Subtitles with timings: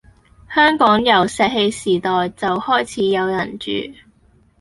[0.55, 3.67] 香港由石器時代就開始有人住